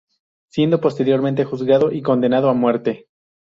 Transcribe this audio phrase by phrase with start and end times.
[0.49, 3.05] Siendo posteriormente juzgado y condenado a muerte.